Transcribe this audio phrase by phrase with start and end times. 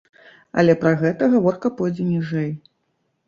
[0.61, 2.49] Але пра гэта гаворка пойдзе ніжэй.